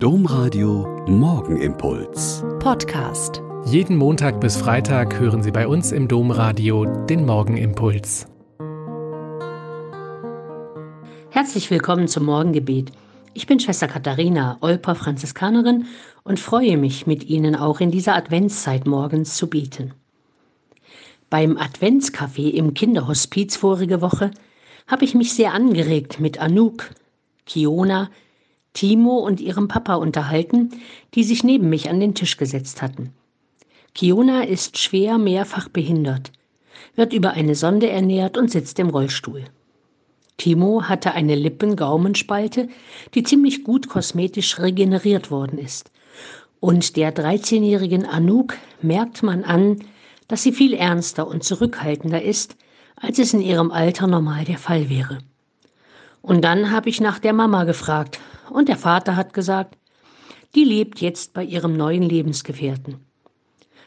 Domradio 0.00 1.04
Morgenimpuls. 1.08 2.44
Podcast. 2.60 3.42
Jeden 3.64 3.96
Montag 3.96 4.40
bis 4.40 4.56
Freitag 4.56 5.18
hören 5.18 5.42
Sie 5.42 5.50
bei 5.50 5.66
uns 5.66 5.90
im 5.90 6.06
Domradio 6.06 6.84
den 6.84 7.26
Morgenimpuls. 7.26 8.28
Herzlich 11.30 11.68
willkommen 11.72 12.06
zum 12.06 12.26
Morgengebet. 12.26 12.92
Ich 13.34 13.48
bin 13.48 13.58
Schwester 13.58 13.88
Katharina, 13.88 14.58
Olper 14.60 14.94
Franziskanerin 14.94 15.86
und 16.22 16.38
freue 16.38 16.76
mich, 16.76 17.08
mit 17.08 17.24
Ihnen 17.24 17.56
auch 17.56 17.80
in 17.80 17.90
dieser 17.90 18.14
Adventszeit 18.14 18.86
morgens 18.86 19.36
zu 19.36 19.50
beten. 19.50 19.94
Beim 21.28 21.58
Adventscafé 21.58 22.52
im 22.52 22.72
Kinderhospiz 22.72 23.56
vorige 23.56 24.00
Woche 24.00 24.30
habe 24.86 25.04
ich 25.04 25.16
mich 25.16 25.32
sehr 25.32 25.54
angeregt 25.54 26.20
mit 26.20 26.38
Anouk, 26.38 26.88
Kiona, 27.46 28.10
Timo 28.72 29.18
und 29.18 29.40
ihrem 29.40 29.68
Papa 29.68 29.94
unterhalten, 29.94 30.70
die 31.14 31.24
sich 31.24 31.44
neben 31.44 31.68
mich 31.68 31.88
an 31.90 32.00
den 32.00 32.14
Tisch 32.14 32.36
gesetzt 32.36 32.82
hatten. 32.82 33.12
Kiona 33.94 34.42
ist 34.42 34.78
schwer 34.78 35.18
mehrfach 35.18 35.68
behindert, 35.68 36.30
wird 36.94 37.12
über 37.12 37.30
eine 37.30 37.54
Sonde 37.54 37.88
ernährt 37.88 38.36
und 38.36 38.50
sitzt 38.50 38.78
im 38.78 38.90
Rollstuhl. 38.90 39.44
Timo 40.36 40.84
hatte 40.84 41.12
eine 41.12 41.34
Lippen-Gaumenspalte, 41.34 42.68
die 43.14 43.24
ziemlich 43.24 43.64
gut 43.64 43.88
kosmetisch 43.88 44.58
regeneriert 44.60 45.32
worden 45.32 45.58
ist. 45.58 45.90
Und 46.60 46.96
der 46.96 47.14
13-jährigen 47.14 48.06
Anouk 48.06 48.54
merkt 48.80 49.22
man 49.22 49.42
an, 49.42 49.80
dass 50.28 50.42
sie 50.42 50.52
viel 50.52 50.74
ernster 50.74 51.26
und 51.26 51.42
zurückhaltender 51.42 52.22
ist, 52.22 52.56
als 52.96 53.18
es 53.18 53.34
in 53.34 53.40
ihrem 53.40 53.70
Alter 53.72 54.06
normal 54.06 54.44
der 54.44 54.58
Fall 54.58 54.88
wäre. 54.88 55.18
Und 56.22 56.42
dann 56.42 56.70
habe 56.70 56.88
ich 56.88 57.00
nach 57.00 57.18
der 57.18 57.32
Mama 57.32 57.64
gefragt, 57.64 58.20
und 58.50 58.68
der 58.68 58.76
Vater 58.76 59.16
hat 59.16 59.32
gesagt, 59.32 59.76
die 60.54 60.64
lebt 60.64 61.00
jetzt 61.00 61.34
bei 61.34 61.44
ihrem 61.44 61.76
neuen 61.76 62.02
Lebensgefährten. 62.02 62.96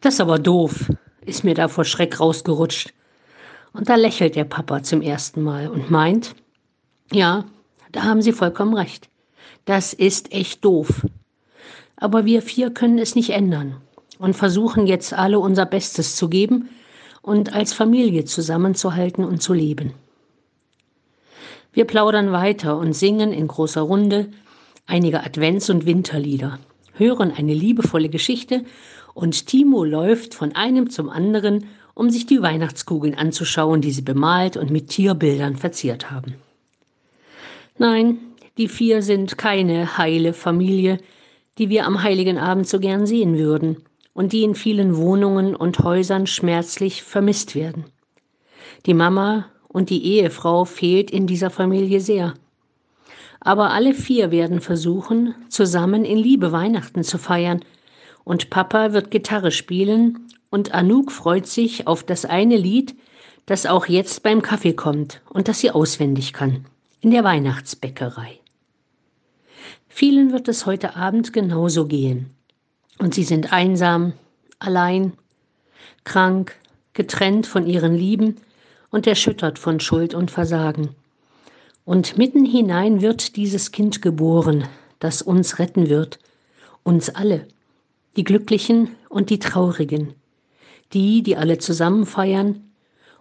Das 0.00 0.14
ist 0.14 0.20
aber 0.20 0.38
doof, 0.38 0.90
ist 1.24 1.44
mir 1.44 1.54
da 1.54 1.68
vor 1.68 1.84
Schreck 1.84 2.20
rausgerutscht. 2.20 2.92
Und 3.72 3.88
da 3.88 3.96
lächelt 3.96 4.36
der 4.36 4.44
Papa 4.44 4.82
zum 4.82 5.02
ersten 5.02 5.42
Mal 5.42 5.68
und 5.68 5.90
meint, 5.90 6.34
ja, 7.12 7.44
da 7.92 8.04
haben 8.04 8.22
Sie 8.22 8.32
vollkommen 8.32 8.74
recht. 8.74 9.08
Das 9.64 9.92
ist 9.92 10.32
echt 10.32 10.64
doof. 10.64 11.06
Aber 11.96 12.24
wir 12.24 12.42
vier 12.42 12.70
können 12.70 12.98
es 12.98 13.14
nicht 13.14 13.30
ändern 13.30 13.76
und 14.18 14.34
versuchen 14.34 14.86
jetzt 14.86 15.12
alle 15.12 15.38
unser 15.38 15.66
Bestes 15.66 16.16
zu 16.16 16.28
geben 16.28 16.70
und 17.22 17.52
als 17.52 17.72
Familie 17.72 18.24
zusammenzuhalten 18.24 19.24
und 19.24 19.42
zu 19.42 19.52
leben. 19.52 19.94
Wir 21.72 21.84
plaudern 21.84 22.32
weiter 22.32 22.78
und 22.78 22.94
singen 22.94 23.32
in 23.32 23.46
großer 23.46 23.82
Runde 23.82 24.30
einige 24.88 25.22
Advents- 25.24 25.70
und 25.70 25.86
Winterlieder, 25.86 26.58
hören 26.94 27.30
eine 27.30 27.54
liebevolle 27.54 28.08
Geschichte 28.08 28.64
und 29.14 29.46
Timo 29.46 29.84
läuft 29.84 30.34
von 30.34 30.56
einem 30.56 30.90
zum 30.90 31.10
anderen, 31.10 31.66
um 31.94 32.10
sich 32.10 32.26
die 32.26 32.42
Weihnachtskugeln 32.42 33.14
anzuschauen, 33.14 33.80
die 33.80 33.92
sie 33.92 34.02
bemalt 34.02 34.56
und 34.56 34.70
mit 34.70 34.88
Tierbildern 34.88 35.56
verziert 35.56 36.10
haben. 36.10 36.34
Nein, 37.76 38.18
die 38.56 38.68
vier 38.68 39.02
sind 39.02 39.38
keine 39.38 39.98
heile 39.98 40.32
Familie, 40.32 40.98
die 41.58 41.68
wir 41.68 41.86
am 41.86 42.02
heiligen 42.02 42.38
Abend 42.38 42.66
so 42.66 42.80
gern 42.80 43.06
sehen 43.06 43.36
würden 43.36 43.76
und 44.14 44.32
die 44.32 44.42
in 44.42 44.54
vielen 44.54 44.96
Wohnungen 44.96 45.54
und 45.54 45.78
Häusern 45.80 46.26
schmerzlich 46.26 47.02
vermisst 47.02 47.54
werden. 47.54 47.84
Die 48.86 48.94
Mama 48.94 49.46
und 49.68 49.90
die 49.90 50.04
Ehefrau 50.04 50.64
fehlt 50.64 51.10
in 51.10 51.26
dieser 51.26 51.50
Familie 51.50 52.00
sehr. 52.00 52.34
Aber 53.40 53.70
alle 53.70 53.94
vier 53.94 54.30
werden 54.30 54.60
versuchen, 54.60 55.34
zusammen 55.48 56.04
in 56.04 56.18
Liebe 56.18 56.52
Weihnachten 56.52 57.04
zu 57.04 57.18
feiern. 57.18 57.64
Und 58.24 58.50
Papa 58.50 58.92
wird 58.92 59.10
Gitarre 59.10 59.50
spielen 59.50 60.28
und 60.50 60.74
Anouk 60.74 61.12
freut 61.12 61.46
sich 61.46 61.86
auf 61.86 62.02
das 62.02 62.24
eine 62.24 62.56
Lied, 62.56 62.94
das 63.46 63.64
auch 63.64 63.86
jetzt 63.86 64.22
beim 64.22 64.42
Kaffee 64.42 64.74
kommt 64.74 65.22
und 65.30 65.48
das 65.48 65.60
sie 65.60 65.70
auswendig 65.70 66.32
kann, 66.32 66.66
in 67.00 67.10
der 67.10 67.24
Weihnachtsbäckerei. 67.24 68.40
Vielen 69.88 70.32
wird 70.32 70.48
es 70.48 70.66
heute 70.66 70.96
Abend 70.96 71.32
genauso 71.32 71.86
gehen. 71.86 72.30
Und 72.98 73.14
sie 73.14 73.24
sind 73.24 73.52
einsam, 73.52 74.12
allein, 74.58 75.12
krank, 76.04 76.56
getrennt 76.92 77.46
von 77.46 77.66
ihren 77.66 77.94
Lieben 77.94 78.36
und 78.90 79.06
erschüttert 79.06 79.58
von 79.58 79.80
Schuld 79.80 80.14
und 80.14 80.30
Versagen. 80.30 80.94
Und 81.88 82.18
mitten 82.18 82.44
hinein 82.44 83.00
wird 83.00 83.36
dieses 83.36 83.72
Kind 83.72 84.02
geboren, 84.02 84.68
das 84.98 85.22
uns 85.22 85.58
retten 85.58 85.88
wird, 85.88 86.18
uns 86.82 87.08
alle, 87.08 87.48
die 88.14 88.24
Glücklichen 88.24 88.90
und 89.08 89.30
die 89.30 89.38
Traurigen, 89.38 90.12
die, 90.92 91.22
die 91.22 91.38
alle 91.38 91.56
zusammen 91.56 92.04
feiern 92.04 92.72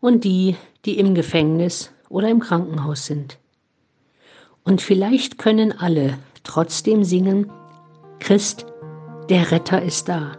und 0.00 0.24
die, 0.24 0.56
die 0.86 0.98
im 0.98 1.14
Gefängnis 1.14 1.92
oder 2.08 2.30
im 2.30 2.40
Krankenhaus 2.40 3.04
sind. 3.04 3.36
Und 4.62 4.80
vielleicht 4.80 5.36
können 5.36 5.78
alle 5.78 6.16
trotzdem 6.42 7.04
singen, 7.04 7.52
Christ, 8.18 8.64
der 9.28 9.50
Retter 9.50 9.82
ist 9.82 10.08
da. 10.08 10.38